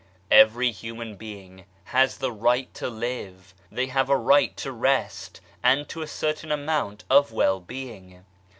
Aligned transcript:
Every 0.31 0.71
human 0.71 1.15
being 1.15 1.65
has 1.83 2.17
the 2.17 2.31
right 2.31 2.73
to 2.73 2.89
live; 2.89 3.53
they 3.71 3.85
have 3.85 4.09
a 4.09 4.17
right 4.17 4.57
to 4.57 4.71
rest, 4.71 5.41
and 5.61 5.87
to 5.89 6.01
a 6.01 6.07
certain 6.07 6.51
amount 6.51 7.03
of 7.11 7.31
well 7.31 7.59
being. 7.59 8.25